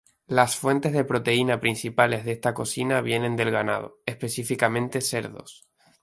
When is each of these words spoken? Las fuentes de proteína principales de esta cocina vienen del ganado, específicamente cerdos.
Las 0.25 0.55
fuentes 0.55 0.93
de 0.93 1.03
proteína 1.03 1.59
principales 1.59 2.25
de 2.25 2.31
esta 2.31 2.55
cocina 2.55 3.01
vienen 3.01 3.35
del 3.35 3.51
ganado, 3.51 3.99
específicamente 4.07 4.99
cerdos. 4.99 5.67